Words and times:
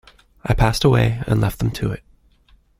I 0.43 0.55
passed 0.55 0.83
away 0.83 1.21
and 1.27 1.39
left 1.39 1.59
them 1.59 1.69
to 1.73 1.91
it. 1.91 2.01